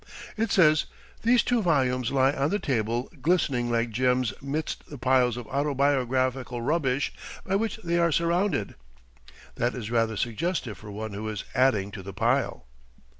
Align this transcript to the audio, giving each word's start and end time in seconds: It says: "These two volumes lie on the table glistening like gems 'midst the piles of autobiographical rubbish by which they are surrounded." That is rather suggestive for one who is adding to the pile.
It 0.35 0.49
says: 0.51 0.85
"These 1.21 1.43
two 1.43 1.61
volumes 1.61 2.09
lie 2.11 2.31
on 2.31 2.49
the 2.49 2.57
table 2.57 3.11
glistening 3.21 3.69
like 3.69 3.91
gems 3.91 4.33
'midst 4.41 4.89
the 4.89 4.97
piles 4.97 5.37
of 5.37 5.45
autobiographical 5.45 6.59
rubbish 6.59 7.13
by 7.45 7.55
which 7.55 7.77
they 7.83 7.99
are 7.99 8.11
surrounded." 8.11 8.73
That 9.57 9.75
is 9.75 9.91
rather 9.91 10.17
suggestive 10.17 10.79
for 10.79 10.89
one 10.89 11.13
who 11.13 11.29
is 11.29 11.43
adding 11.53 11.91
to 11.91 12.01
the 12.01 12.13
pile. 12.13 12.65